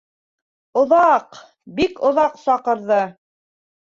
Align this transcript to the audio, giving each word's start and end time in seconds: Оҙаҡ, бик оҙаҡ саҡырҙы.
Оҙаҡ, 0.81 1.41
бик 1.81 2.01
оҙаҡ 2.11 2.39
саҡырҙы. 2.45 2.99